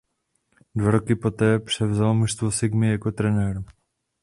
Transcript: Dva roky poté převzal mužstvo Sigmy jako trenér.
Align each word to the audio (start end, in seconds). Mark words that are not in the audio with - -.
Dva 0.75 0.91
roky 0.91 1.15
poté 1.15 1.59
převzal 1.59 2.13
mužstvo 2.13 2.51
Sigmy 2.51 2.91
jako 2.91 3.11
trenér. 3.11 3.63